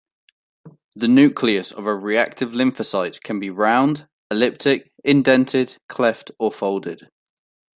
[0.95, 7.07] The nucleus of a reactive lymphocyte can be round, elliptic, indented, cleft, or folded.